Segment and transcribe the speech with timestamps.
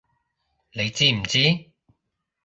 [0.71, 1.69] 你知唔知！